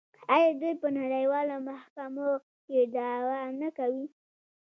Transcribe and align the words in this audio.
آیا 0.33 0.51
دوی 0.61 0.73
په 0.81 0.87
نړیوالو 0.99 1.55
محکمو 1.69 2.31
کې 2.65 2.79
دعوا 2.95 3.39
نه 3.61 3.69
کوي؟ 3.77 4.05